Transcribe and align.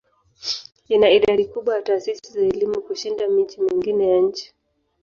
Ina 0.93 1.07
idadi 1.17 1.45
kubwa 1.45 1.75
ya 1.75 1.81
taasisi 1.81 2.31
za 2.33 2.41
elimu 2.41 2.81
kushinda 2.81 3.27
miji 3.27 3.61
mingine 3.61 4.09
ya 4.09 4.19
nchi. 4.21 4.53